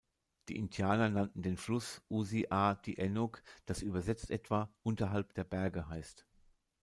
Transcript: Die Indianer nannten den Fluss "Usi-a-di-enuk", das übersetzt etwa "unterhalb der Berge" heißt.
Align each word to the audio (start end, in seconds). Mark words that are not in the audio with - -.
Die 0.49 0.55
Indianer 0.57 1.09
nannten 1.11 1.43
den 1.43 1.57
Fluss 1.57 2.01
"Usi-a-di-enuk", 2.09 3.43
das 3.67 3.83
übersetzt 3.83 4.31
etwa 4.31 4.73
"unterhalb 4.81 5.35
der 5.35 5.43
Berge" 5.43 5.89
heißt. 5.89 6.25